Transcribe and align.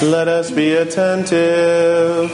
Let 0.00 0.28
us 0.28 0.52
be 0.52 0.74
attentive. 0.74 2.30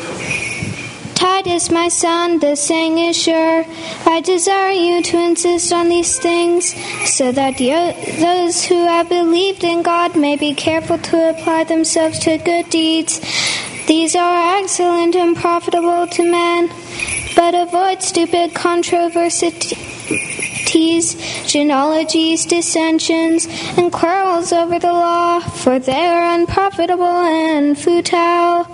Titus, 1.14 1.71
my 1.71 1.88
son, 1.88 2.38
the 2.38 2.56
saying 2.56 2.98
is 2.98 3.17
sure. 3.17 3.64
I 4.04 4.21
desire 4.21 4.72
you 4.72 5.03
to 5.03 5.19
insist 5.19 5.72
on 5.72 5.88
these 5.88 6.19
things, 6.19 6.74
so 7.11 7.32
that 7.32 7.58
you, 7.58 7.95
those 8.22 8.64
who 8.64 8.87
have 8.87 9.08
believed 9.08 9.64
in 9.64 9.82
God 9.82 10.14
may 10.14 10.37
be 10.37 10.53
careful 10.53 10.98
to 10.98 11.30
apply 11.30 11.64
themselves 11.64 12.19
to 12.21 12.37
good 12.37 12.69
deeds. 12.69 13.23
These 13.87 14.15
are 14.15 14.59
excellent 14.59 15.17
and 15.17 15.35
profitable 15.35 16.07
to 16.07 16.31
men, 16.31 16.69
but 17.35 17.55
avoid 17.55 18.03
stupid 18.03 18.55
controversies, 20.75 21.14
genealogies, 21.46 22.46
dissensions, 22.46 23.46
and 23.77 23.93
quarrels 23.93 24.52
over 24.52 24.79
the 24.79 24.93
law, 24.93 25.40
for 25.40 25.79
they 25.79 26.07
are 26.07 26.34
unprofitable 26.34 27.04
and 27.04 27.79
futile. 27.79 28.66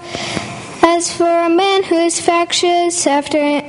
As 0.82 1.14
for 1.14 1.28
a 1.28 1.50
man 1.50 1.82
who 1.84 1.96
is 1.96 2.20
factious, 2.20 3.06
after 3.06 3.62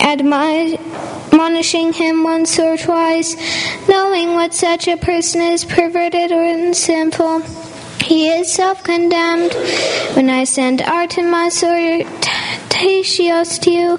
admonishing 0.00 1.92
him 1.92 2.22
once 2.22 2.58
or 2.58 2.76
twice, 2.76 3.36
knowing 3.88 4.34
what 4.34 4.54
such 4.54 4.86
a 4.88 4.96
person 4.96 5.40
is 5.40 5.64
perverted 5.64 6.30
or 6.30 6.72
sinful, 6.72 7.40
he 8.04 8.28
is 8.28 8.52
self 8.52 8.84
condemned. 8.84 9.52
When 10.14 10.30
I 10.30 10.44
send 10.44 10.80
Artemas 10.80 11.62
or 11.62 11.76
Tatios 12.78 13.60
to 13.62 13.72
you, 13.72 13.98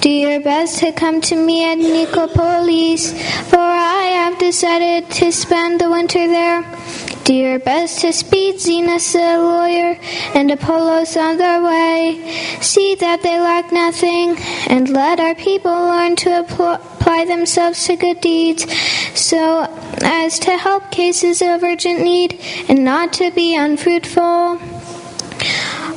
do 0.00 0.08
your 0.08 0.40
best 0.40 0.78
to 0.78 0.92
come 0.92 1.20
to 1.20 1.36
me 1.36 1.70
at 1.70 1.76
Nicopolis, 1.76 3.12
for 3.50 3.58
I 3.58 4.04
have 4.16 4.38
decided 4.38 5.10
to 5.10 5.30
spend 5.30 5.78
the 5.78 5.90
winter 5.90 6.26
there. 6.26 6.64
Do 7.24 7.34
your 7.34 7.58
best 7.58 8.00
to 8.00 8.14
speed 8.14 8.54
Zenas 8.56 9.12
the 9.12 9.18
lawyer 9.18 9.98
and 10.34 10.50
Apollos 10.50 11.18
on 11.18 11.36
their 11.36 11.62
way. 11.62 12.18
See 12.62 12.94
that 12.94 13.22
they 13.22 13.38
lack 13.38 13.70
nothing, 13.72 14.36
and 14.68 14.88
let 14.88 15.20
our 15.20 15.34
people 15.34 15.72
learn 15.72 16.16
to 16.16 16.40
apply 16.40 17.26
themselves 17.26 17.84
to 17.86 17.96
good 17.96 18.22
deeds, 18.22 18.64
so 19.14 19.68
as 20.02 20.38
to 20.38 20.56
help 20.56 20.90
cases 20.90 21.42
of 21.42 21.62
urgent 21.62 22.00
need 22.00 22.40
and 22.70 22.86
not 22.86 23.12
to 23.14 23.30
be 23.32 23.54
unfruitful. 23.54 24.58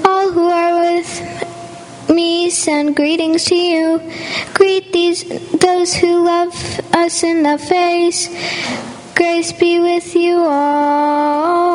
All 0.04 0.32
who 0.32 0.50
are 0.50 0.82
with 0.82 1.37
me 2.10 2.50
send 2.50 2.96
greetings 2.96 3.46
to 3.46 3.56
you. 3.56 4.02
Greet 4.54 4.92
these 4.94 5.24
those 5.60 5.94
who 5.94 6.26
love 6.26 6.54
us 6.94 7.24
in 7.24 7.44
the 7.44 7.58
face. 7.58 8.30
Grace 9.16 9.52
be 9.52 9.80
with 9.80 10.16
you 10.16 10.38
all. 10.40 11.68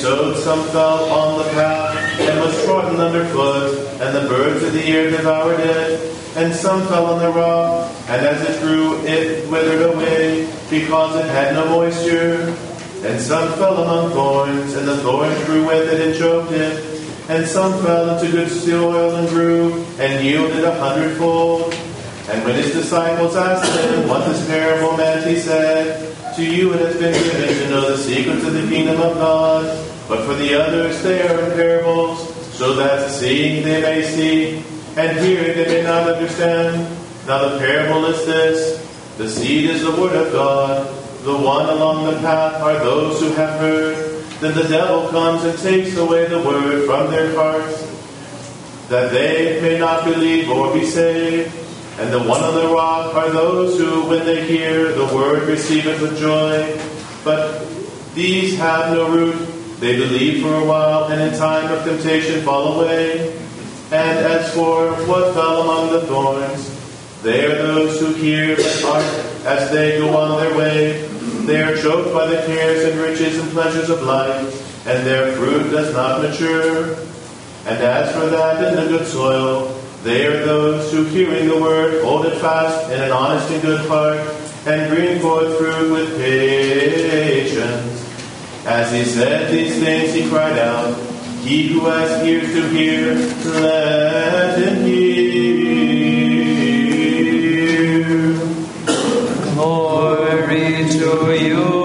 Sowed, 0.00 0.36
some 0.38 0.64
fell 0.68 1.10
on 1.10 1.38
the 1.38 1.44
path 1.50 2.20
and 2.20 2.40
was 2.40 2.64
trodden 2.64 2.98
underfoot, 3.00 3.76
and 4.00 4.16
the 4.16 4.28
birds 4.28 4.64
of 4.64 4.72
the 4.72 4.82
air 4.84 5.10
devoured 5.10 5.60
it. 5.60 6.16
And 6.36 6.54
some 6.54 6.86
fell 6.86 7.06
on 7.06 7.18
the 7.20 7.30
rock, 7.30 7.92
and 8.08 8.24
as 8.24 8.40
it 8.48 8.60
grew, 8.62 9.04
it 9.04 9.50
withered 9.50 9.92
away, 9.92 10.48
because 10.70 11.16
it 11.16 11.28
had 11.28 11.54
no 11.54 11.66
moisture. 11.66 12.56
And 13.02 13.20
some 13.20 13.52
fell 13.54 13.82
among 13.82 14.12
thorns, 14.12 14.74
and 14.74 14.86
the 14.86 14.96
thorns 14.98 15.44
grew 15.44 15.66
with 15.66 15.92
it 15.92 16.00
and 16.00 16.16
choked 16.16 16.52
it. 16.52 17.02
And 17.28 17.46
some 17.46 17.82
fell 17.82 18.16
into 18.16 18.30
good 18.30 18.48
soil 18.48 19.16
and 19.16 19.28
grew, 19.28 19.84
and 19.98 20.24
yielded 20.24 20.64
a 20.64 20.78
hundredfold. 20.78 21.74
And 22.28 22.44
when 22.44 22.54
his 22.54 22.72
disciples 22.72 23.34
asked 23.34 23.78
him 23.80 24.08
what 24.08 24.26
this 24.28 24.46
parable 24.46 24.96
meant, 24.96 25.26
he 25.26 25.36
said, 25.36 26.09
To 26.36 26.44
you 26.44 26.72
it 26.74 26.80
has 26.80 26.96
been 26.96 27.12
given 27.12 27.48
to 27.48 27.70
know 27.70 27.90
the 27.90 27.98
secrets 27.98 28.44
of 28.44 28.54
the 28.54 28.66
kingdom 28.68 29.00
of 29.00 29.14
God, 29.16 29.64
but 30.08 30.24
for 30.24 30.34
the 30.34 30.54
others 30.54 31.02
they 31.02 31.26
are 31.26 31.40
in 31.40 31.50
parables, 31.52 32.34
so 32.54 32.74
that 32.74 33.10
seeing 33.10 33.64
they 33.64 33.82
may 33.82 34.02
see, 34.02 34.64
and 34.96 35.18
hearing 35.18 35.56
they 35.56 35.66
may 35.66 35.82
not 35.82 36.08
understand. 36.08 36.96
Now 37.26 37.48
the 37.48 37.58
parable 37.58 38.06
is 38.06 38.24
this 38.26 38.86
The 39.18 39.28
seed 39.28 39.70
is 39.70 39.82
the 39.82 39.90
word 39.90 40.14
of 40.14 40.32
God, 40.32 40.86
the 41.24 41.36
one 41.36 41.68
along 41.68 42.06
the 42.06 42.20
path 42.20 42.62
are 42.62 42.78
those 42.78 43.20
who 43.20 43.32
have 43.32 43.58
heard. 43.58 44.24
Then 44.40 44.54
the 44.54 44.68
devil 44.68 45.08
comes 45.10 45.44
and 45.44 45.58
takes 45.58 45.96
away 45.96 46.26
the 46.26 46.40
word 46.40 46.86
from 46.86 47.10
their 47.10 47.34
hearts 47.34 47.90
that 48.88 49.12
they 49.12 49.60
may 49.60 49.78
not 49.78 50.04
believe 50.04 50.48
or 50.48 50.72
be 50.72 50.84
saved. 50.84 51.54
And 52.00 52.10
the 52.10 52.18
one 52.18 52.42
on 52.42 52.54
the 52.54 52.68
rock 52.68 53.14
are 53.14 53.28
those 53.28 53.78
who, 53.78 54.08
when 54.08 54.24
they 54.24 54.46
hear 54.46 54.90
the 54.92 55.04
word, 55.14 55.46
receive 55.46 55.86
it 55.86 56.00
with 56.00 56.18
joy. 56.18 56.80
But 57.24 57.66
these 58.14 58.56
have 58.56 58.94
no 58.94 59.10
root. 59.10 59.36
They 59.80 59.96
believe 59.98 60.42
for 60.42 60.54
a 60.54 60.64
while, 60.64 61.08
and 61.08 61.20
in 61.20 61.38
time 61.38 61.70
of 61.70 61.84
temptation 61.84 62.42
fall 62.42 62.80
away. 62.80 63.36
And 63.92 64.18
as 64.18 64.54
for 64.54 64.92
what 65.06 65.34
fell 65.34 65.60
among 65.60 65.92
the 65.92 66.06
thorns, 66.06 67.22
they 67.22 67.44
are 67.44 67.54
those 67.54 68.00
who 68.00 68.14
hear 68.14 68.56
but 68.56 68.84
are, 68.84 69.02
as 69.46 69.70
they 69.70 69.98
go 69.98 70.16
on 70.16 70.40
their 70.40 70.56
way. 70.56 71.06
They 71.44 71.62
are 71.62 71.76
choked 71.76 72.14
by 72.14 72.28
the 72.28 72.46
cares 72.46 72.84
and 72.90 72.98
riches 72.98 73.38
and 73.38 73.50
pleasures 73.50 73.90
of 73.90 74.02
life, 74.02 74.86
and 74.86 75.06
their 75.06 75.32
fruit 75.36 75.70
does 75.70 75.92
not 75.92 76.22
mature. 76.22 76.94
And 77.66 77.78
as 77.82 78.10
for 78.14 78.26
that 78.30 78.72
in 78.72 78.76
the 78.76 78.88
good 78.88 79.06
soil, 79.06 79.79
they 80.02 80.26
are 80.26 80.44
those 80.46 80.90
who, 80.92 81.04
hearing 81.04 81.46
the 81.48 81.60
word, 81.60 82.02
hold 82.02 82.24
it 82.24 82.38
fast 82.38 82.90
in 82.90 83.00
an 83.02 83.12
honest 83.12 83.50
and 83.50 83.60
good 83.60 83.86
heart, 83.86 84.18
and 84.66 84.94
bring 84.94 85.20
forth 85.20 85.58
fruit 85.58 85.92
with 85.92 86.16
patience. 86.16 88.06
As 88.66 88.92
he 88.92 89.04
said 89.04 89.50
these 89.50 89.78
things, 89.78 90.14
he 90.14 90.28
cried 90.28 90.58
out, 90.58 90.94
He 91.42 91.68
who 91.68 91.80
has 91.86 92.26
ears 92.26 92.52
to 92.54 92.68
hear, 92.68 93.14
let 93.60 94.58
him 94.58 94.84
hear. 94.84 95.20
Glory 99.54 100.88
to 100.88 101.38
you, 101.38 101.79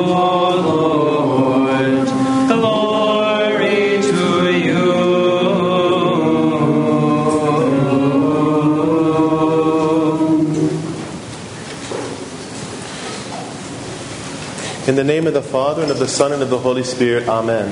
In 14.88 14.96
the 14.96 15.04
name 15.04 15.26
of 15.26 15.34
the 15.34 15.42
Father, 15.42 15.82
and 15.82 15.90
of 15.90 15.98
the 15.98 16.08
Son, 16.08 16.32
and 16.32 16.44
of 16.44 16.52
the 16.52 16.60
Holy 16.60 16.84
Spirit, 16.84 17.28
Amen. 17.28 17.72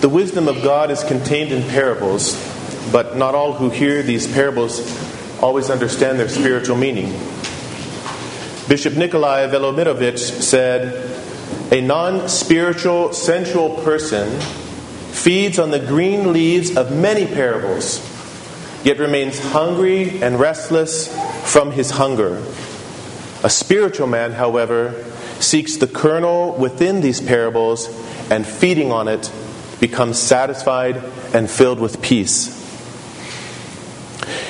The 0.00 0.08
wisdom 0.08 0.48
of 0.48 0.64
God 0.64 0.90
is 0.90 1.04
contained 1.04 1.52
in 1.52 1.62
parables, 1.68 2.34
but 2.90 3.16
not 3.16 3.36
all 3.36 3.52
who 3.52 3.70
hear 3.70 4.02
these 4.02 4.26
parables 4.26 4.80
always 5.40 5.70
understand 5.70 6.18
their 6.18 6.28
spiritual 6.28 6.74
meaning. 6.74 7.12
Bishop 8.68 8.96
Nikolai 8.96 9.46
Velimirovich 9.46 10.18
said, 10.18 11.08
A 11.70 11.82
non 11.82 12.28
spiritual, 12.28 13.12
sensual 13.12 13.76
person 13.84 14.40
feeds 15.12 15.60
on 15.60 15.70
the 15.70 15.78
green 15.78 16.32
leaves 16.32 16.76
of 16.76 16.90
many 16.90 17.26
parables, 17.26 18.00
yet 18.84 18.98
remains 18.98 19.38
hungry 19.38 20.20
and 20.20 20.40
restless 20.40 21.06
from 21.44 21.70
his 21.70 21.92
hunger. 21.92 22.42
A 23.44 23.50
spiritual 23.50 24.08
man, 24.08 24.32
however, 24.32 25.04
seeks 25.40 25.76
the 25.76 25.86
kernel 25.86 26.56
within 26.56 27.00
these 27.00 27.20
parables 27.20 27.88
and 28.30 28.46
feeding 28.46 28.92
on 28.92 29.08
it 29.08 29.32
becomes 29.80 30.18
satisfied 30.18 30.96
and 31.34 31.50
filled 31.50 31.80
with 31.80 32.02
peace. 32.02 32.56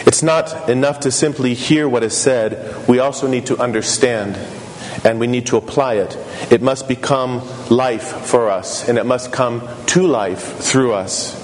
It's 0.06 0.22
not 0.22 0.70
enough 0.70 1.00
to 1.00 1.10
simply 1.10 1.54
hear 1.54 1.88
what 1.88 2.02
is 2.02 2.16
said, 2.16 2.88
we 2.88 2.98
also 2.98 3.26
need 3.28 3.46
to 3.46 3.58
understand 3.58 4.36
and 5.04 5.20
we 5.20 5.26
need 5.26 5.46
to 5.46 5.56
apply 5.56 5.94
it. 5.94 6.16
It 6.50 6.62
must 6.62 6.88
become 6.88 7.42
life 7.68 8.26
for 8.26 8.50
us, 8.50 8.88
and 8.88 8.98
it 8.98 9.06
must 9.06 9.32
come 9.32 9.68
to 9.86 10.06
life 10.06 10.56
through 10.58 10.92
us 10.92 11.36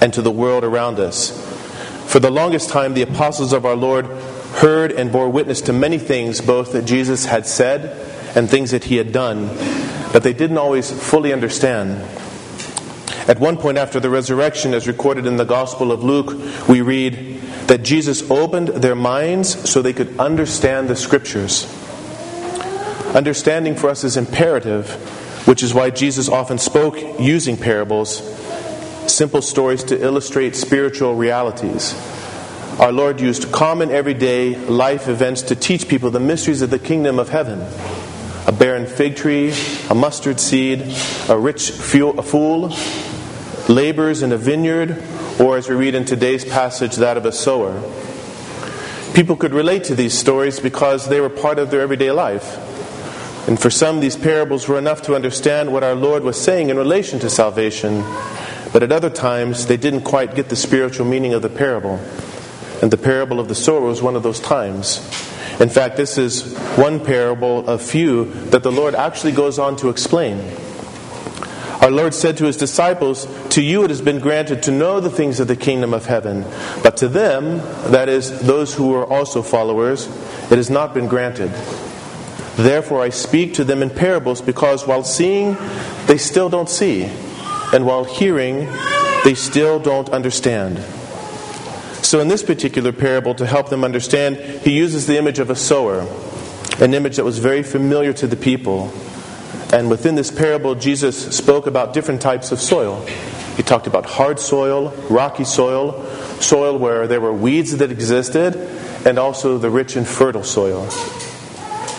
and 0.00 0.12
to 0.14 0.22
the 0.22 0.30
world 0.30 0.62
around 0.64 1.00
us. 1.00 1.30
For 2.06 2.20
the 2.20 2.30
longest 2.30 2.70
time, 2.70 2.94
the 2.94 3.02
apostles 3.02 3.52
of 3.52 3.64
our 3.64 3.74
Lord 3.74 4.06
heard 4.06 4.92
and 4.92 5.10
bore 5.10 5.28
witness 5.28 5.60
to 5.62 5.72
many 5.72 5.98
things, 5.98 6.40
both 6.40 6.72
that 6.72 6.84
Jesus 6.84 7.24
had 7.24 7.46
said 7.46 8.09
and 8.34 8.48
things 8.48 8.70
that 8.70 8.84
he 8.84 8.96
had 8.96 9.12
done, 9.12 9.46
that 10.12 10.22
they 10.22 10.32
didn't 10.32 10.58
always 10.58 10.90
fully 10.90 11.32
understand. 11.32 12.00
At 13.28 13.38
one 13.38 13.56
point 13.56 13.78
after 13.78 14.00
the 14.00 14.10
resurrection, 14.10 14.74
as 14.74 14.88
recorded 14.88 15.26
in 15.26 15.36
the 15.36 15.44
Gospel 15.44 15.92
of 15.92 16.02
Luke, 16.02 16.68
we 16.68 16.80
read 16.80 17.40
that 17.68 17.82
Jesus 17.82 18.28
opened 18.30 18.68
their 18.68 18.96
minds 18.96 19.70
so 19.70 19.80
they 19.80 19.92
could 19.92 20.18
understand 20.18 20.88
the 20.88 20.96
Scriptures. 20.96 21.64
Understanding 23.14 23.76
for 23.76 23.90
us 23.90 24.04
is 24.04 24.16
imperative, 24.16 24.90
which 25.46 25.62
is 25.62 25.74
why 25.74 25.90
Jesus 25.90 26.28
often 26.28 26.58
spoke 26.58 26.96
using 27.20 27.56
parables, 27.56 28.18
simple 29.06 29.42
stories 29.42 29.84
to 29.84 30.00
illustrate 30.00 30.56
spiritual 30.56 31.14
realities. 31.14 31.94
Our 32.80 32.92
Lord 32.92 33.20
used 33.20 33.52
common 33.52 33.90
everyday 33.90 34.56
life 34.56 35.06
events 35.06 35.42
to 35.42 35.54
teach 35.54 35.86
people 35.86 36.10
the 36.10 36.18
mysteries 36.18 36.62
of 36.62 36.70
the 36.70 36.78
kingdom 36.78 37.18
of 37.18 37.28
heaven. 37.28 37.60
A 38.50 38.52
barren 38.52 38.86
fig 38.86 39.14
tree, 39.14 39.54
a 39.90 39.94
mustard 39.94 40.40
seed, 40.40 40.82
a 41.28 41.38
rich 41.38 41.70
fool, 41.70 42.74
labors 43.68 44.22
in 44.22 44.32
a 44.32 44.36
vineyard, 44.36 45.00
or 45.38 45.56
as 45.56 45.68
we 45.68 45.76
read 45.76 45.94
in 45.94 46.04
today's 46.04 46.44
passage, 46.44 46.96
that 46.96 47.16
of 47.16 47.24
a 47.24 47.30
sower. 47.30 47.80
People 49.14 49.36
could 49.36 49.52
relate 49.52 49.84
to 49.84 49.94
these 49.94 50.18
stories 50.18 50.58
because 50.58 51.08
they 51.08 51.20
were 51.20 51.28
part 51.28 51.60
of 51.60 51.70
their 51.70 51.80
everyday 51.80 52.10
life. 52.10 52.58
And 53.46 53.56
for 53.56 53.70
some, 53.70 54.00
these 54.00 54.16
parables 54.16 54.66
were 54.66 54.78
enough 54.78 55.02
to 55.02 55.14
understand 55.14 55.72
what 55.72 55.84
our 55.84 55.94
Lord 55.94 56.24
was 56.24 56.36
saying 56.36 56.70
in 56.70 56.76
relation 56.76 57.20
to 57.20 57.30
salvation, 57.30 58.02
but 58.72 58.82
at 58.82 58.90
other 58.90 59.10
times, 59.10 59.66
they 59.66 59.76
didn't 59.76 60.02
quite 60.02 60.34
get 60.34 60.48
the 60.48 60.56
spiritual 60.56 61.06
meaning 61.06 61.34
of 61.34 61.42
the 61.42 61.48
parable. 61.48 62.00
And 62.82 62.90
the 62.90 62.98
parable 62.98 63.38
of 63.38 63.46
the 63.46 63.54
sower 63.54 63.82
was 63.82 64.02
one 64.02 64.16
of 64.16 64.24
those 64.24 64.40
times. 64.40 65.08
In 65.60 65.68
fact, 65.68 65.98
this 65.98 66.16
is 66.16 66.56
one 66.76 67.04
parable 67.04 67.68
of 67.68 67.82
few 67.82 68.24
that 68.46 68.62
the 68.62 68.72
Lord 68.72 68.94
actually 68.94 69.32
goes 69.32 69.58
on 69.58 69.76
to 69.76 69.90
explain. 69.90 70.40
Our 71.82 71.90
Lord 71.90 72.14
said 72.14 72.38
to 72.38 72.44
his 72.44 72.56
disciples, 72.56 73.26
To 73.50 73.62
you 73.62 73.84
it 73.84 73.90
has 73.90 74.00
been 74.00 74.20
granted 74.20 74.62
to 74.64 74.70
know 74.70 75.00
the 75.00 75.10
things 75.10 75.38
of 75.38 75.48
the 75.48 75.56
kingdom 75.56 75.92
of 75.92 76.06
heaven, 76.06 76.44
but 76.82 76.96
to 76.98 77.08
them, 77.08 77.58
that 77.90 78.08
is, 78.08 78.40
those 78.40 78.74
who 78.74 78.94
are 78.94 79.06
also 79.06 79.42
followers, 79.42 80.06
it 80.50 80.56
has 80.56 80.70
not 80.70 80.92
been 80.94 81.08
granted. 81.08 81.50
Therefore 82.56 83.02
I 83.02 83.08
speak 83.10 83.54
to 83.54 83.64
them 83.64 83.82
in 83.82 83.90
parables, 83.90 84.42
because 84.42 84.86
while 84.86 85.04
seeing, 85.04 85.56
they 86.06 86.18
still 86.18 86.50
don't 86.50 86.68
see, 86.68 87.04
and 87.72 87.86
while 87.86 88.04
hearing, 88.04 88.68
they 89.24 89.34
still 89.34 89.78
don't 89.78 90.08
understand. 90.10 90.82
So, 92.10 92.18
in 92.18 92.26
this 92.26 92.42
particular 92.42 92.90
parable, 92.90 93.36
to 93.36 93.46
help 93.46 93.68
them 93.68 93.84
understand, 93.84 94.36
he 94.36 94.72
uses 94.72 95.06
the 95.06 95.16
image 95.16 95.38
of 95.38 95.48
a 95.48 95.54
sower, 95.54 96.08
an 96.80 96.92
image 96.92 97.14
that 97.18 97.24
was 97.24 97.38
very 97.38 97.62
familiar 97.62 98.12
to 98.14 98.26
the 98.26 98.34
people. 98.34 98.92
And 99.72 99.88
within 99.88 100.16
this 100.16 100.28
parable, 100.28 100.74
Jesus 100.74 101.36
spoke 101.36 101.68
about 101.68 101.94
different 101.94 102.20
types 102.20 102.50
of 102.50 102.58
soil. 102.58 103.06
He 103.56 103.62
talked 103.62 103.86
about 103.86 104.06
hard 104.06 104.40
soil, 104.40 104.88
rocky 105.08 105.44
soil, 105.44 106.04
soil 106.40 106.76
where 106.76 107.06
there 107.06 107.20
were 107.20 107.32
weeds 107.32 107.76
that 107.76 107.92
existed, 107.92 108.56
and 109.06 109.16
also 109.16 109.56
the 109.56 109.70
rich 109.70 109.94
and 109.94 110.04
fertile 110.04 110.42
soil. 110.42 110.88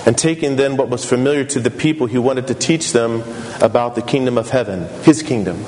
And 0.05 0.17
taking 0.17 0.57
then 0.57 0.75
what 0.75 0.89
was 0.89 1.05
familiar 1.05 1.45
to 1.45 1.61
the 1.61 1.71
people, 1.71 2.05
he 2.05 2.17
wanted 2.17 2.47
to 2.47 2.53
teach 2.53 2.91
them 2.91 3.23
about 3.61 3.95
the 3.95 4.01
kingdom 4.01 4.37
of 4.37 4.49
heaven, 4.49 4.89
his 5.03 5.23
kingdom. 5.23 5.63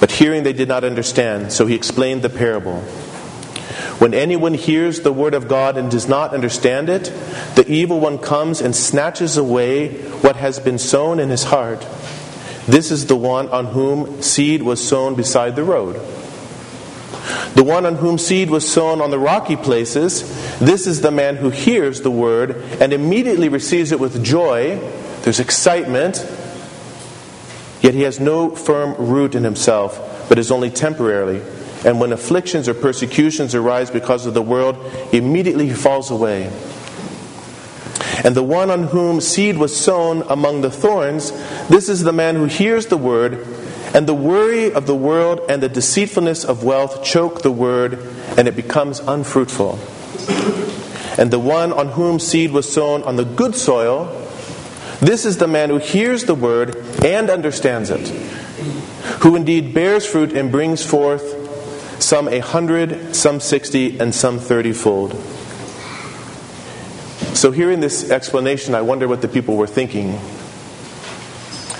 But 0.00 0.10
hearing 0.10 0.42
they 0.42 0.52
did 0.52 0.66
not 0.66 0.82
understand, 0.82 1.52
so 1.52 1.66
he 1.66 1.76
explained 1.76 2.22
the 2.22 2.28
parable. 2.28 2.82
When 4.02 4.14
anyone 4.14 4.54
hears 4.54 5.02
the 5.02 5.12
word 5.12 5.32
of 5.32 5.46
God 5.46 5.78
and 5.78 5.88
does 5.88 6.08
not 6.08 6.34
understand 6.34 6.88
it, 6.88 7.04
the 7.54 7.64
evil 7.68 8.00
one 8.00 8.18
comes 8.18 8.60
and 8.60 8.74
snatches 8.74 9.36
away 9.36 9.90
what 10.22 10.34
has 10.34 10.58
been 10.58 10.78
sown 10.78 11.20
in 11.20 11.28
his 11.28 11.44
heart. 11.44 11.86
This 12.66 12.90
is 12.90 13.06
the 13.06 13.14
one 13.14 13.48
on 13.50 13.66
whom 13.66 14.20
seed 14.20 14.64
was 14.64 14.84
sown 14.84 15.14
beside 15.14 15.54
the 15.54 15.62
road. 15.62 15.94
The 17.54 17.62
one 17.62 17.86
on 17.86 17.94
whom 17.94 18.18
seed 18.18 18.50
was 18.50 18.68
sown 18.68 19.00
on 19.00 19.12
the 19.12 19.20
rocky 19.20 19.54
places, 19.54 20.58
this 20.58 20.88
is 20.88 21.02
the 21.02 21.12
man 21.12 21.36
who 21.36 21.50
hears 21.50 22.00
the 22.00 22.10
word 22.10 22.56
and 22.80 22.92
immediately 22.92 23.48
receives 23.48 23.92
it 23.92 24.00
with 24.00 24.24
joy. 24.24 24.78
There's 25.22 25.38
excitement, 25.38 26.26
yet 27.82 27.94
he 27.94 28.02
has 28.02 28.18
no 28.18 28.50
firm 28.50 28.96
root 28.98 29.36
in 29.36 29.44
himself, 29.44 30.26
but 30.28 30.40
is 30.40 30.50
only 30.50 30.70
temporarily 30.70 31.40
and 31.84 31.98
when 32.00 32.12
afflictions 32.12 32.68
or 32.68 32.74
persecutions 32.74 33.54
arise 33.54 33.90
because 33.90 34.26
of 34.26 34.34
the 34.34 34.42
world, 34.42 34.76
immediately 35.12 35.68
he 35.68 35.74
falls 35.74 36.10
away. 36.10 36.52
And 38.24 38.36
the 38.36 38.42
one 38.42 38.70
on 38.70 38.84
whom 38.84 39.20
seed 39.20 39.58
was 39.58 39.76
sown 39.76 40.22
among 40.28 40.60
the 40.60 40.70
thorns, 40.70 41.32
this 41.68 41.88
is 41.88 42.02
the 42.02 42.12
man 42.12 42.36
who 42.36 42.44
hears 42.44 42.86
the 42.86 42.96
word, 42.96 43.46
and 43.94 44.06
the 44.06 44.14
worry 44.14 44.72
of 44.72 44.86
the 44.86 44.94
world 44.94 45.40
and 45.48 45.62
the 45.62 45.68
deceitfulness 45.68 46.44
of 46.44 46.62
wealth 46.62 47.02
choke 47.02 47.42
the 47.42 47.50
word, 47.50 47.94
and 48.36 48.46
it 48.46 48.54
becomes 48.54 49.00
unfruitful. 49.00 49.78
And 51.18 51.30
the 51.30 51.38
one 51.38 51.72
on 51.72 51.88
whom 51.88 52.18
seed 52.18 52.52
was 52.52 52.72
sown 52.72 53.02
on 53.02 53.16
the 53.16 53.24
good 53.24 53.54
soil, 53.54 54.06
this 55.00 55.26
is 55.26 55.38
the 55.38 55.48
man 55.48 55.68
who 55.68 55.78
hears 55.78 56.24
the 56.24 56.34
word 56.34 56.76
and 57.04 57.28
understands 57.28 57.90
it, 57.90 58.08
who 59.20 59.34
indeed 59.34 59.74
bears 59.74 60.06
fruit 60.06 60.32
and 60.32 60.52
brings 60.52 60.84
forth 60.86 61.41
some 62.02 62.28
a 62.28 62.40
hundred, 62.40 63.14
some 63.14 63.40
sixty, 63.40 63.98
and 63.98 64.14
some 64.14 64.38
thirty 64.38 64.72
fold. 64.72 65.14
So, 67.34 67.50
hearing 67.50 67.80
this 67.80 68.10
explanation, 68.10 68.74
I 68.74 68.82
wonder 68.82 69.08
what 69.08 69.22
the 69.22 69.28
people 69.28 69.56
were 69.56 69.66
thinking. 69.66 70.18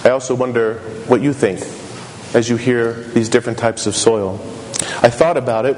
I 0.04 0.10
also 0.10 0.34
wonder 0.34 0.78
what 1.06 1.20
you 1.20 1.32
think 1.32 1.60
as 2.34 2.48
you 2.48 2.56
hear 2.56 2.92
these 2.92 3.28
different 3.28 3.58
types 3.58 3.86
of 3.86 3.94
soil. 3.94 4.34
I 5.02 5.10
thought 5.10 5.36
about 5.36 5.66
it, 5.66 5.76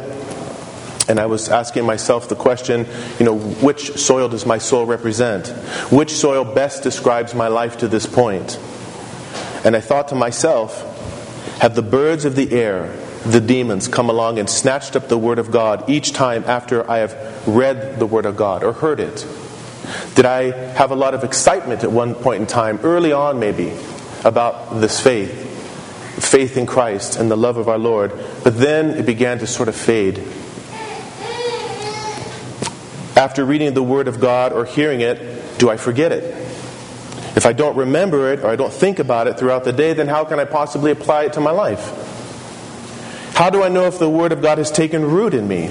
and 1.08 1.18
I 1.18 1.26
was 1.26 1.48
asking 1.48 1.84
myself 1.84 2.28
the 2.28 2.36
question 2.36 2.86
you 3.18 3.26
know, 3.26 3.36
which 3.36 3.98
soil 3.98 4.28
does 4.28 4.46
my 4.46 4.58
soul 4.58 4.86
represent? 4.86 5.48
Which 5.90 6.12
soil 6.12 6.44
best 6.44 6.82
describes 6.82 7.34
my 7.34 7.48
life 7.48 7.78
to 7.78 7.88
this 7.88 8.06
point? 8.06 8.58
And 9.64 9.74
I 9.74 9.80
thought 9.80 10.08
to 10.08 10.14
myself, 10.14 10.90
have 11.60 11.74
the 11.74 11.82
birds 11.82 12.24
of 12.24 12.36
the 12.36 12.52
air 12.52 12.94
the 13.25 13.40
demons 13.40 13.88
come 13.88 14.11
along 14.11 14.38
and 14.38 14.49
snatched 14.49 14.97
up 14.97 15.09
the 15.09 15.19
Word 15.19 15.38
of 15.38 15.50
God 15.50 15.88
each 15.88 16.12
time 16.12 16.45
after 16.47 16.88
I 16.88 16.99
have 16.99 17.49
read 17.49 17.99
the 17.99 18.07
Word 18.07 18.26
of 18.26 18.37
God 18.37 18.62
or 18.62 18.73
heard 18.73 19.00
it? 19.00 19.26
Did 20.14 20.26
I 20.26 20.52
have 20.75 20.90
a 20.90 20.95
lot 20.95 21.14
of 21.14 21.25
excitement 21.25 21.85
at 21.85 21.93
one 21.93 22.14
point 22.14 22.40
in 22.43 22.47
time, 22.47 22.81
early 22.83 23.12
on 23.12 23.38
maybe, 23.38 23.76
about 24.25 24.81
this 24.81 25.00
faith? 25.00 25.50
Faith 26.23 26.57
in 26.57 26.66
Christ 26.66 27.16
and 27.16 27.31
the 27.31 27.37
love 27.37 27.57
of 27.57 27.69
our 27.69 27.78
Lord. 27.78 28.12
But 28.45 28.57
then 28.59 28.90
it 28.90 29.07
began 29.07 29.38
to 29.40 29.47
sort 29.47 29.69
of 29.69 29.75
fade. 29.75 30.19
After 33.16 33.45
reading 33.45 33.75
the 33.75 33.83
Word 33.83 34.09
of 34.09 34.21
God 34.21 34.52
or 34.52 34.64
hearing 34.64 35.00
it, 35.00 35.59
do 35.59 35.71
I 35.71 35.76
forget 35.76 36.12
it? 36.12 36.25
If 37.37 37.47
I 37.47 37.52
don't 37.52 37.76
remember 37.76 38.33
it 38.33 38.40
or 38.40 38.49
I 38.49 38.57
don't 38.57 38.73
think 38.73 38.99
about 38.99 39.26
it 39.26 39.38
throughout 39.38 39.64
the 39.64 39.73
day, 39.73 39.93
then 39.93 40.09
how 40.09 40.25
can 40.25 40.38
I 40.38 40.45
possibly 40.45 40.90
apply 40.90 41.25
it 41.25 41.33
to 41.35 41.40
my 41.40 41.50
life? 41.50 42.03
How 43.34 43.50
do 43.50 43.64
I 43.64 43.68
know 43.68 43.86
if 43.86 43.98
the 43.98 44.08
Word 44.08 44.30
of 44.30 44.40
God 44.40 44.58
has 44.58 44.70
taken 44.70 45.02
root 45.02 45.34
in 45.34 45.48
me? 45.48 45.66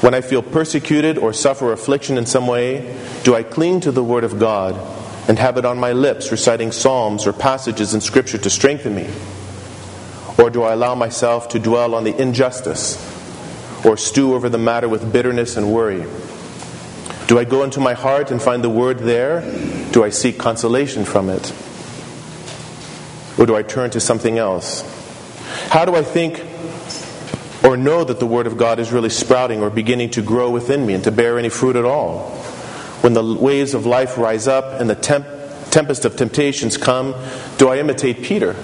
When 0.00 0.12
I 0.12 0.22
feel 0.22 0.42
persecuted 0.42 1.18
or 1.18 1.32
suffer 1.32 1.72
affliction 1.72 2.18
in 2.18 2.26
some 2.26 2.48
way, 2.48 2.98
do 3.22 3.36
I 3.36 3.44
cling 3.44 3.82
to 3.82 3.92
the 3.92 4.02
Word 4.02 4.24
of 4.24 4.40
God 4.40 4.74
and 5.28 5.38
have 5.38 5.56
it 5.56 5.64
on 5.64 5.78
my 5.78 5.92
lips, 5.92 6.32
reciting 6.32 6.72
psalms 6.72 7.28
or 7.28 7.32
passages 7.32 7.94
in 7.94 8.00
Scripture 8.00 8.38
to 8.38 8.50
strengthen 8.50 8.96
me? 8.96 9.08
Or 10.36 10.50
do 10.50 10.64
I 10.64 10.72
allow 10.72 10.96
myself 10.96 11.50
to 11.50 11.60
dwell 11.60 11.94
on 11.94 12.02
the 12.02 12.20
injustice 12.20 12.96
or 13.84 13.96
stew 13.96 14.34
over 14.34 14.48
the 14.48 14.58
matter 14.58 14.88
with 14.88 15.12
bitterness 15.12 15.56
and 15.56 15.72
worry? 15.72 16.04
Do 17.28 17.38
I 17.38 17.44
go 17.44 17.62
into 17.62 17.78
my 17.78 17.94
heart 17.94 18.32
and 18.32 18.42
find 18.42 18.64
the 18.64 18.68
Word 18.68 18.98
there? 18.98 19.42
Do 19.92 20.02
I 20.02 20.08
seek 20.08 20.38
consolation 20.38 21.04
from 21.04 21.28
it? 21.30 21.54
Or 23.38 23.46
do 23.46 23.54
I 23.54 23.62
turn 23.62 23.90
to 23.90 24.00
something 24.00 24.38
else? 24.38 25.03
How 25.74 25.84
do 25.84 25.94
I 25.96 26.02
think 26.02 26.40
or 27.64 27.76
know 27.76 28.04
that 28.04 28.20
the 28.20 28.26
Word 28.26 28.46
of 28.46 28.56
God 28.56 28.78
is 28.78 28.92
really 28.92 29.10
sprouting 29.10 29.60
or 29.60 29.70
beginning 29.70 30.10
to 30.10 30.22
grow 30.22 30.50
within 30.50 30.86
me 30.86 30.94
and 30.94 31.02
to 31.02 31.10
bear 31.10 31.38
any 31.38 31.48
fruit 31.48 31.74
at 31.74 31.84
all? 31.84 32.30
when 33.04 33.12
the 33.12 33.22
waves 33.22 33.74
of 33.74 33.84
life 33.84 34.16
rise 34.16 34.48
up 34.48 34.80
and 34.80 34.88
the 34.88 34.94
temp- 34.94 35.26
tempest 35.70 36.06
of 36.06 36.16
temptations 36.16 36.78
come, 36.78 37.14
do 37.58 37.68
I 37.68 37.76
imitate 37.76 38.22
Peter, 38.22 38.54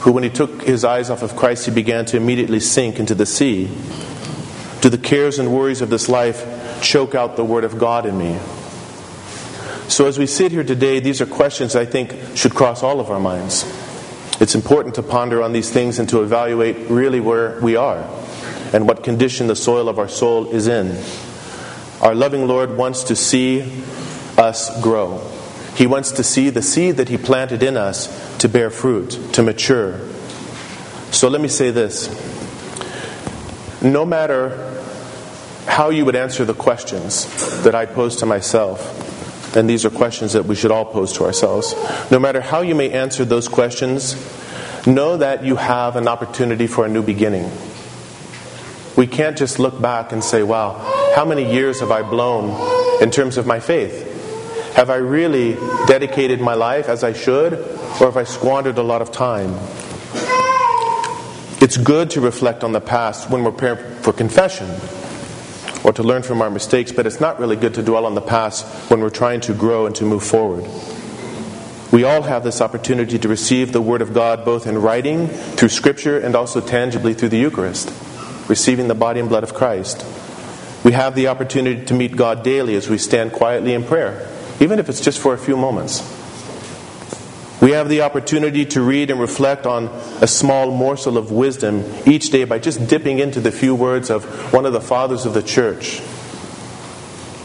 who, 0.00 0.12
when 0.12 0.22
he 0.22 0.28
took 0.28 0.64
his 0.64 0.84
eyes 0.84 1.08
off 1.08 1.22
of 1.22 1.34
Christ, 1.34 1.64
he 1.64 1.72
began 1.72 2.04
to 2.06 2.18
immediately 2.18 2.60
sink 2.60 3.00
into 3.00 3.14
the 3.14 3.24
sea? 3.24 3.70
Do 4.82 4.90
the 4.90 4.98
cares 4.98 5.38
and 5.38 5.50
worries 5.50 5.80
of 5.80 5.88
this 5.88 6.10
life 6.10 6.82
choke 6.82 7.14
out 7.14 7.36
the 7.36 7.44
Word 7.44 7.64
of 7.64 7.78
God 7.78 8.04
in 8.04 8.18
me? 8.18 8.38
So, 9.88 10.06
as 10.06 10.18
we 10.18 10.26
sit 10.26 10.52
here 10.52 10.62
today, 10.62 11.00
these 11.00 11.22
are 11.22 11.26
questions 11.26 11.74
I 11.74 11.86
think 11.86 12.14
should 12.36 12.54
cross 12.54 12.82
all 12.82 13.00
of 13.00 13.10
our 13.10 13.18
minds. 13.18 13.64
It's 14.40 14.54
important 14.54 14.94
to 14.94 15.02
ponder 15.02 15.42
on 15.42 15.52
these 15.52 15.70
things 15.70 15.98
and 15.98 16.08
to 16.10 16.22
evaluate 16.22 16.90
really 16.90 17.18
where 17.20 17.60
we 17.60 17.74
are 17.76 18.04
and 18.72 18.86
what 18.86 19.02
condition 19.02 19.46
the 19.46 19.56
soil 19.56 19.88
of 19.88 19.98
our 19.98 20.08
soul 20.08 20.50
is 20.50 20.68
in. 20.68 20.96
Our 22.00 22.14
loving 22.14 22.46
Lord 22.46 22.76
wants 22.76 23.04
to 23.04 23.16
see 23.16 23.82
us 24.36 24.80
grow. 24.80 25.18
He 25.74 25.86
wants 25.86 26.12
to 26.12 26.22
see 26.22 26.50
the 26.50 26.62
seed 26.62 26.96
that 26.98 27.08
He 27.08 27.16
planted 27.16 27.62
in 27.62 27.76
us 27.76 28.38
to 28.38 28.48
bear 28.48 28.70
fruit, 28.70 29.18
to 29.32 29.42
mature. 29.42 29.98
So 31.10 31.28
let 31.28 31.40
me 31.40 31.48
say 31.48 31.70
this 31.70 32.08
no 33.80 34.04
matter 34.04 34.74
how 35.66 35.90
you 35.90 36.04
would 36.04 36.16
answer 36.16 36.44
the 36.44 36.54
questions 36.54 37.62
that 37.62 37.74
I 37.74 37.86
pose 37.86 38.16
to 38.16 38.26
myself, 38.26 39.07
and 39.54 39.68
these 39.68 39.84
are 39.84 39.90
questions 39.90 40.32
that 40.34 40.44
we 40.44 40.54
should 40.54 40.70
all 40.70 40.84
pose 40.84 41.12
to 41.14 41.24
ourselves, 41.24 41.74
no 42.10 42.18
matter 42.18 42.40
how 42.40 42.60
you 42.60 42.74
may 42.74 42.90
answer 42.90 43.24
those 43.24 43.48
questions, 43.48 44.14
know 44.86 45.16
that 45.16 45.44
you 45.44 45.56
have 45.56 45.96
an 45.96 46.08
opportunity 46.08 46.66
for 46.66 46.84
a 46.84 46.88
new 46.88 47.02
beginning. 47.02 47.50
We 48.96 49.06
can't 49.06 49.36
just 49.38 49.58
look 49.58 49.80
back 49.80 50.12
and 50.12 50.22
say, 50.22 50.42
wow, 50.42 51.12
how 51.14 51.24
many 51.24 51.52
years 51.52 51.80
have 51.80 51.90
I 51.90 52.02
blown 52.02 53.02
in 53.02 53.10
terms 53.10 53.36
of 53.36 53.46
my 53.46 53.60
faith? 53.60 54.74
Have 54.74 54.90
I 54.90 54.96
really 54.96 55.54
dedicated 55.86 56.40
my 56.40 56.54
life 56.54 56.88
as 56.88 57.02
I 57.02 57.12
should, 57.12 57.54
or 57.54 58.06
have 58.06 58.16
I 58.16 58.24
squandered 58.24 58.78
a 58.78 58.82
lot 58.82 59.02
of 59.02 59.12
time? 59.12 59.54
It's 61.60 61.76
good 61.76 62.10
to 62.10 62.20
reflect 62.20 62.62
on 62.62 62.72
the 62.72 62.80
past 62.80 63.30
when 63.30 63.42
we're 63.42 63.52
preparing 63.52 63.96
for 64.02 64.12
confession 64.12 64.68
or 65.84 65.92
to 65.92 66.02
learn 66.02 66.22
from 66.22 66.42
our 66.42 66.50
mistakes, 66.50 66.92
but 66.92 67.06
it's 67.06 67.20
not 67.20 67.38
really 67.38 67.56
good 67.56 67.74
to 67.74 67.82
dwell 67.82 68.06
on 68.06 68.14
the 68.14 68.20
past 68.20 68.66
when 68.90 69.00
we're 69.00 69.10
trying 69.10 69.40
to 69.42 69.54
grow 69.54 69.86
and 69.86 69.94
to 69.96 70.04
move 70.04 70.24
forward. 70.24 70.64
We 71.90 72.04
all 72.04 72.22
have 72.22 72.44
this 72.44 72.60
opportunity 72.60 73.18
to 73.18 73.28
receive 73.28 73.72
the 73.72 73.80
Word 73.80 74.02
of 74.02 74.12
God 74.12 74.44
both 74.44 74.66
in 74.66 74.76
writing, 74.78 75.28
through 75.28 75.70
Scripture, 75.70 76.18
and 76.18 76.34
also 76.34 76.60
tangibly 76.60 77.14
through 77.14 77.30
the 77.30 77.38
Eucharist, 77.38 77.92
receiving 78.48 78.88
the 78.88 78.94
body 78.94 79.20
and 79.20 79.28
blood 79.28 79.42
of 79.42 79.54
Christ. 79.54 80.04
We 80.84 80.92
have 80.92 81.14
the 81.14 81.28
opportunity 81.28 81.84
to 81.86 81.94
meet 81.94 82.14
God 82.14 82.42
daily 82.42 82.74
as 82.74 82.88
we 82.88 82.98
stand 82.98 83.32
quietly 83.32 83.72
in 83.72 83.84
prayer, 83.84 84.28
even 84.60 84.78
if 84.78 84.88
it's 84.88 85.00
just 85.00 85.18
for 85.18 85.32
a 85.32 85.38
few 85.38 85.56
moments. 85.56 86.17
We 87.60 87.72
have 87.72 87.88
the 87.88 88.02
opportunity 88.02 88.64
to 88.66 88.82
read 88.82 89.10
and 89.10 89.20
reflect 89.20 89.66
on 89.66 89.86
a 90.20 90.28
small 90.28 90.70
morsel 90.70 91.18
of 91.18 91.32
wisdom 91.32 91.84
each 92.06 92.30
day 92.30 92.44
by 92.44 92.60
just 92.60 92.86
dipping 92.88 93.18
into 93.18 93.40
the 93.40 93.50
few 93.50 93.74
words 93.74 94.10
of 94.10 94.52
one 94.52 94.64
of 94.64 94.72
the 94.72 94.80
fathers 94.80 95.26
of 95.26 95.34
the 95.34 95.42
church. 95.42 96.00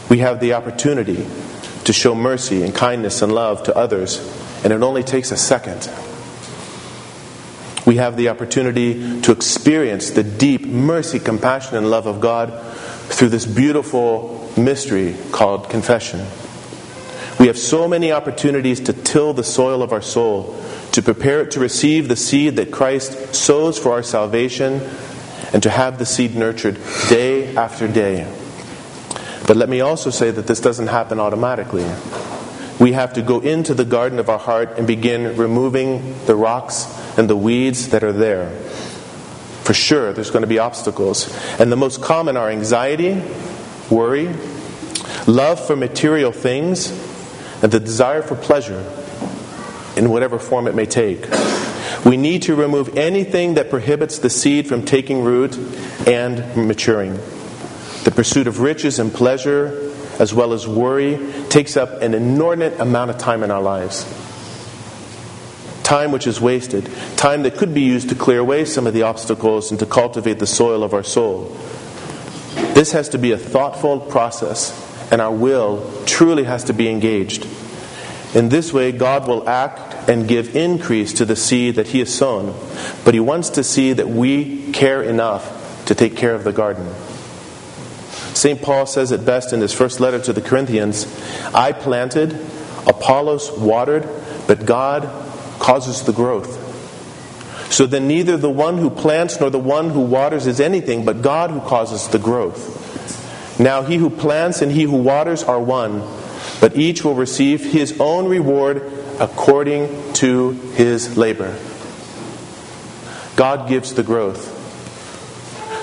We 0.08 0.18
have 0.18 0.38
the 0.38 0.52
opportunity 0.52 1.26
to 1.84 1.92
show 1.92 2.14
mercy 2.14 2.62
and 2.62 2.72
kindness 2.72 3.22
and 3.22 3.32
love 3.32 3.64
to 3.64 3.76
others, 3.76 4.18
and 4.62 4.72
it 4.72 4.82
only 4.82 5.02
takes 5.02 5.32
a 5.32 5.36
second. 5.36 5.90
We 7.84 7.96
have 7.96 8.16
the 8.16 8.28
opportunity 8.28 9.20
to 9.22 9.32
experience 9.32 10.10
the 10.10 10.22
deep 10.22 10.64
mercy, 10.64 11.18
compassion, 11.18 11.76
and 11.76 11.90
love 11.90 12.06
of 12.06 12.20
God 12.20 12.58
through 13.08 13.30
this 13.30 13.44
beautiful 13.44 14.50
mystery 14.56 15.16
called 15.32 15.68
confession. 15.68 16.24
We 17.38 17.48
have 17.48 17.58
so 17.58 17.88
many 17.88 18.12
opportunities 18.12 18.80
to 18.80 18.92
till 18.92 19.32
the 19.32 19.44
soil 19.44 19.82
of 19.82 19.92
our 19.92 20.02
soul, 20.02 20.60
to 20.92 21.02
prepare 21.02 21.40
it 21.42 21.50
to 21.52 21.60
receive 21.60 22.08
the 22.08 22.16
seed 22.16 22.56
that 22.56 22.70
Christ 22.70 23.34
sows 23.34 23.78
for 23.78 23.92
our 23.92 24.02
salvation, 24.02 24.80
and 25.52 25.62
to 25.62 25.70
have 25.70 25.98
the 25.98 26.06
seed 26.06 26.36
nurtured 26.36 26.78
day 27.08 27.56
after 27.56 27.86
day. 27.86 28.26
But 29.46 29.56
let 29.56 29.68
me 29.68 29.80
also 29.80 30.10
say 30.10 30.30
that 30.30 30.46
this 30.46 30.60
doesn't 30.60 30.86
happen 30.86 31.20
automatically. 31.20 31.86
We 32.80 32.92
have 32.92 33.12
to 33.14 33.22
go 33.22 33.40
into 33.40 33.74
the 33.74 33.84
garden 33.84 34.18
of 34.18 34.28
our 34.28 34.38
heart 34.38 34.78
and 34.78 34.86
begin 34.86 35.36
removing 35.36 36.24
the 36.26 36.34
rocks 36.34 36.86
and 37.18 37.28
the 37.28 37.36
weeds 37.36 37.90
that 37.90 38.02
are 38.02 38.12
there. 38.12 38.50
For 39.62 39.74
sure, 39.74 40.12
there's 40.12 40.30
going 40.30 40.42
to 40.42 40.48
be 40.48 40.58
obstacles. 40.58 41.32
And 41.58 41.70
the 41.70 41.76
most 41.76 42.02
common 42.02 42.36
are 42.36 42.50
anxiety, 42.50 43.22
worry, 43.90 44.34
love 45.26 45.64
for 45.64 45.76
material 45.76 46.32
things, 46.32 46.90
and 47.64 47.72
the 47.72 47.80
desire 47.80 48.20
for 48.20 48.36
pleasure 48.36 48.84
in 49.96 50.10
whatever 50.10 50.38
form 50.38 50.66
it 50.66 50.74
may 50.74 50.84
take. 50.84 51.26
We 52.04 52.18
need 52.18 52.42
to 52.42 52.54
remove 52.54 52.98
anything 52.98 53.54
that 53.54 53.70
prohibits 53.70 54.18
the 54.18 54.28
seed 54.28 54.68
from 54.68 54.84
taking 54.84 55.22
root 55.22 55.56
and 56.06 56.68
maturing. 56.68 57.14
The 58.04 58.12
pursuit 58.14 58.48
of 58.48 58.60
riches 58.60 58.98
and 58.98 59.10
pleasure, 59.10 59.90
as 60.18 60.34
well 60.34 60.52
as 60.52 60.68
worry, 60.68 61.18
takes 61.48 61.78
up 61.78 62.02
an 62.02 62.12
inordinate 62.12 62.78
amount 62.80 63.12
of 63.12 63.16
time 63.16 63.42
in 63.42 63.50
our 63.50 63.62
lives. 63.62 64.04
Time 65.84 66.12
which 66.12 66.26
is 66.26 66.42
wasted, 66.42 66.90
time 67.16 67.44
that 67.44 67.56
could 67.56 67.72
be 67.72 67.80
used 67.80 68.10
to 68.10 68.14
clear 68.14 68.40
away 68.40 68.66
some 68.66 68.86
of 68.86 68.92
the 68.92 69.04
obstacles 69.04 69.70
and 69.70 69.80
to 69.80 69.86
cultivate 69.86 70.38
the 70.38 70.46
soil 70.46 70.82
of 70.82 70.92
our 70.92 71.02
soul. 71.02 71.56
This 72.74 72.92
has 72.92 73.08
to 73.08 73.18
be 73.18 73.32
a 73.32 73.38
thoughtful 73.38 74.00
process, 74.00 74.78
and 75.14 75.22
our 75.22 75.32
will 75.32 75.88
truly 76.06 76.42
has 76.42 76.64
to 76.64 76.72
be 76.72 76.88
engaged. 76.88 77.46
In 78.34 78.48
this 78.48 78.72
way, 78.72 78.90
God 78.90 79.28
will 79.28 79.48
act 79.48 80.08
and 80.08 80.26
give 80.26 80.56
increase 80.56 81.12
to 81.12 81.24
the 81.24 81.36
seed 81.36 81.76
that 81.76 81.86
He 81.86 82.00
has 82.00 82.12
sown, 82.12 82.52
but 83.04 83.14
He 83.14 83.20
wants 83.20 83.50
to 83.50 83.62
see 83.62 83.92
that 83.92 84.08
we 84.08 84.72
care 84.72 85.04
enough 85.04 85.84
to 85.86 85.94
take 85.94 86.16
care 86.16 86.34
of 86.34 86.42
the 86.42 86.52
garden. 86.52 86.92
St. 88.34 88.60
Paul 88.60 88.86
says 88.86 89.12
it 89.12 89.24
best 89.24 89.52
in 89.52 89.60
his 89.60 89.72
first 89.72 90.00
letter 90.00 90.18
to 90.18 90.32
the 90.32 90.42
Corinthians 90.42 91.06
I 91.54 91.70
planted, 91.70 92.32
Apollos 92.84 93.56
watered, 93.56 94.08
but 94.48 94.66
God 94.66 95.02
causes 95.60 96.02
the 96.02 96.12
growth. 96.12 97.72
So 97.72 97.86
then, 97.86 98.08
neither 98.08 98.36
the 98.36 98.50
one 98.50 98.78
who 98.78 98.90
plants 98.90 99.38
nor 99.38 99.48
the 99.48 99.60
one 99.60 99.90
who 99.90 100.00
waters 100.00 100.48
is 100.48 100.58
anything, 100.58 101.04
but 101.04 101.22
God 101.22 101.52
who 101.52 101.60
causes 101.60 102.08
the 102.08 102.18
growth. 102.18 102.83
Now, 103.58 103.82
he 103.82 103.96
who 103.96 104.10
plants 104.10 104.62
and 104.62 104.72
he 104.72 104.82
who 104.82 104.96
waters 104.96 105.42
are 105.42 105.60
one, 105.60 106.02
but 106.60 106.76
each 106.76 107.04
will 107.04 107.14
receive 107.14 107.64
his 107.64 108.00
own 108.00 108.28
reward 108.28 108.82
according 109.20 110.12
to 110.14 110.50
his 110.50 111.16
labor. 111.16 111.56
God 113.36 113.68
gives 113.68 113.94
the 113.94 114.02
growth. 114.02 114.52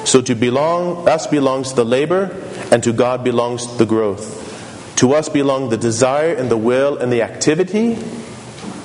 So 0.08 0.22
to 0.22 0.36
belong, 0.36 1.08
us 1.08 1.28
belongs 1.28 1.74
the 1.74 1.86
labor, 1.86 2.36
and 2.72 2.84
to 2.84 2.94
God 2.94 3.24
belongs 3.24 3.78
the 3.78 3.86
growth. 3.86 4.96
To 4.98 5.14
us 5.14 5.30
belong 5.30 5.70
the 5.70 5.78
desire 5.78 6.34
and 6.34 6.50
the 6.50 6.58
will 6.58 6.98
and 6.98 7.12
the 7.12 7.22
activity. 7.22 7.98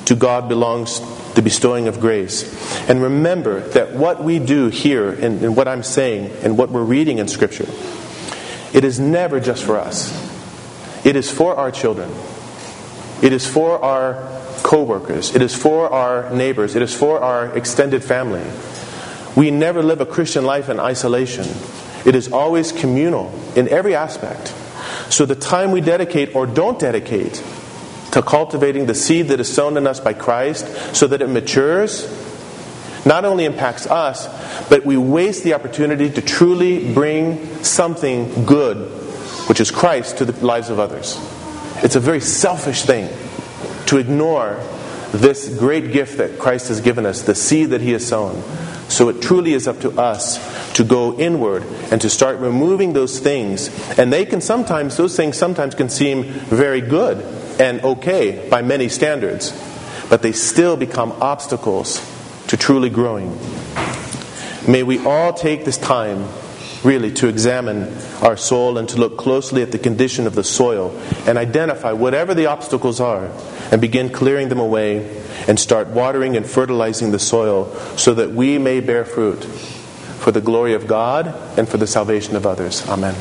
To 0.07 0.15
God 0.15 0.49
belongs 0.49 1.01
the 1.35 1.43
bestowing 1.43 1.89
of 1.89 2.01
grace. 2.01 2.45
And 2.89 3.03
remember 3.03 3.61
that 3.71 3.93
what 3.93 4.23
we 4.23 4.39
do 4.39 4.69
here, 4.69 5.11
and, 5.11 5.43
and 5.43 5.57
what 5.57 5.69
I'm 5.69 5.83
saying, 5.83 6.31
and 6.43 6.57
what 6.57 6.71
we're 6.71 6.85
reading 6.85 7.19
in 7.19 7.29
Scripture, 7.29 7.67
it 8.77 8.85
is 8.85 9.01
never 9.01 9.41
just 9.41 9.65
for 9.65 9.79
us. 9.79 10.13
It 11.05 11.17
is 11.17 11.31
for 11.31 11.57
our 11.57 11.71
children. 11.71 12.13
It 13.23 13.33
is 13.33 13.47
for 13.47 13.83
our 13.83 14.23
co 14.63 14.83
workers. 14.83 15.35
It 15.35 15.41
is 15.41 15.55
for 15.55 15.91
our 15.91 16.29
neighbors. 16.29 16.77
It 16.77 16.83
is 16.83 16.95
for 16.95 17.21
our 17.21 17.57
extended 17.57 18.05
family. 18.05 18.45
We 19.35 19.51
never 19.51 19.83
live 19.83 20.03
a 20.03 20.07
Christian 20.07 20.45
life 20.45 20.69
in 20.69 20.79
isolation. 20.79 21.47
It 22.05 22.15
is 22.15 22.31
always 22.31 22.71
communal 22.71 23.33
in 23.57 23.67
every 23.69 23.95
aspect. 23.95 24.55
So 25.11 25.25
the 25.25 25.35
time 25.35 25.71
we 25.71 25.81
dedicate 25.81 26.35
or 26.35 26.47
don't 26.47 26.79
dedicate 26.79 27.43
to 28.13 28.21
cultivating 28.21 28.85
the 28.85 28.95
seed 28.95 29.29
that 29.29 29.41
is 29.41 29.51
sown 29.53 29.79
in 29.79 29.87
us 29.87 30.01
by 30.01 30.13
Christ 30.13 30.95
so 30.95 31.07
that 31.07 31.23
it 31.23 31.29
matures 31.29 32.05
not 33.07 33.25
only 33.25 33.45
impacts 33.45 33.87
us, 33.87 34.27
but 34.69 34.85
we 34.85 34.97
waste 34.97 35.45
the 35.45 35.55
opportunity 35.55 36.11
to 36.11 36.21
truly 36.21 36.93
bring 36.93 37.47
something 37.63 38.45
good, 38.45 38.77
which 39.49 39.61
is 39.61 39.71
Christ, 39.71 40.19
to 40.19 40.25
the 40.25 40.45
lives 40.45 40.69
of 40.69 40.81
others. 40.81 41.17
It's 41.85 41.95
a 41.95 42.01
very 42.01 42.21
selfish 42.21 42.83
thing 42.83 43.09
to 43.87 43.99
ignore 43.99 44.61
this 45.13 45.57
great 45.57 45.93
gift 45.93 46.19
that 46.19 46.39
Christ 46.39 46.69
has 46.69 46.81
given 46.81 47.07
us, 47.07 47.23
the 47.23 47.35
seed 47.35 47.71
that 47.71 47.81
He 47.81 47.93
has 47.93 48.07
sown. 48.07 48.43
So 48.89 49.09
it 49.09 49.23
truly 49.23 49.53
is 49.53 49.69
up 49.69 49.81
to 49.81 49.91
us 50.01 50.75
to 50.75 50.85
go 50.85 51.17
inward 51.19 51.63
and 51.93 52.01
to 52.01 52.11
start 52.11 52.39
removing 52.39 52.93
those 52.93 53.21
things. 53.21 53.69
And 53.99 54.13
they 54.13 54.27
can 54.27 54.41
sometimes, 54.41 54.97
those 54.97 55.17
things 55.17 55.39
sometimes 55.39 55.77
can 55.77 55.89
seem 55.89 56.25
very 56.25 56.81
good 56.81 57.19
and 57.61 57.83
okay 57.83 58.49
by 58.49 58.63
many 58.63 58.89
standards, 58.89 59.53
but 60.09 60.23
they 60.23 60.33
still 60.33 60.77
become 60.77 61.13
obstacles 61.13 62.16
to 62.49 62.57
truly 62.57 62.91
growing. 62.91 63.39
May 64.69 64.83
we 64.83 65.05
all 65.05 65.33
take 65.33 65.65
this 65.65 65.79
time 65.79 66.29
really 66.85 67.11
to 67.13 67.29
examine 67.29 67.93
our 68.23 68.37
soul 68.37 68.79
and 68.79 68.89
to 68.89 68.97
look 68.97 69.17
closely 69.17 69.63
at 69.63 69.73
the 69.73 69.79
condition 69.79 70.27
of 70.27 70.35
the 70.35 70.45
soil 70.45 70.97
and 71.27 71.37
identify 71.39 71.93
whatever 71.93 72.35
the 72.35 72.47
obstacles 72.47 73.01
are 73.01 73.31
and 73.71 73.81
begin 73.81 74.11
clearing 74.11 74.49
them 74.49 74.61
away 74.61 75.23
and 75.49 75.59
start 75.59 75.89
watering 75.89 76.37
and 76.37 76.47
fertilizing 76.47 77.11
the 77.11 77.19
soil 77.19 77.75
so 77.97 78.15
that 78.15 78.31
we 78.31 78.59
may 78.59 78.81
bear 78.81 79.05
fruit 79.05 79.45
for 79.45 80.31
the 80.31 80.41
glory 80.41 80.75
of 80.75 80.87
God 80.87 81.27
and 81.59 81.69
for 81.69 81.77
the 81.77 81.87
salvation 81.87 82.37
of 82.37 82.47
others. 82.47 82.89
Amen. 82.89 83.15